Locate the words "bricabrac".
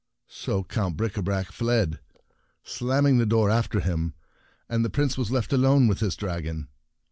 0.97-1.51